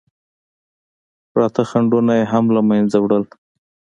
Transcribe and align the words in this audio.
پراته 1.31 1.63
خنډونه 1.69 2.13
یې 2.19 2.25
هم 2.31 2.45
له 2.55 2.61
منځه 2.69 2.97
وړل. 2.99 3.23